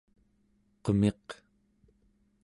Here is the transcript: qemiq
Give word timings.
qemiq 0.83 1.27